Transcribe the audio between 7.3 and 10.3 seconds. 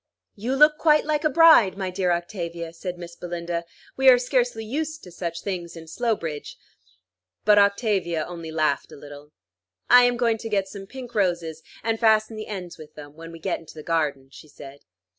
But Octavia only laughed a little. "I am